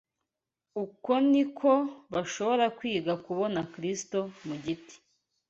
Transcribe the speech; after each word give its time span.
Uko 0.83 1.11
ni 1.31 1.43
ko 1.57 1.71
bashobora 2.13 2.65
kwiga 2.77 3.13
kubona 3.25 3.59
Kristo 3.73 4.19
mu 4.45 4.55
giti 4.63 4.95